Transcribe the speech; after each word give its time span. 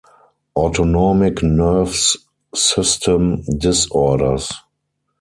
Autonomic 0.55 1.43
nerves 1.43 2.17
system 2.55 3.43
disorders. 3.59 4.51